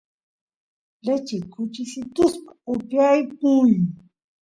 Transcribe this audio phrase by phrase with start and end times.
[1.05, 3.71] lechi kuchisituspaq upiyapuy